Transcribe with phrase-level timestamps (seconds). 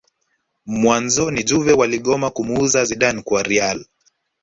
[0.65, 3.85] Mwanzoni juve waligoma kumuuza Zidane kwa real